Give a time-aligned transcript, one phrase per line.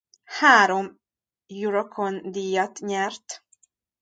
[0.25, 0.99] Három
[1.47, 3.43] Eurocon-díjat nyert.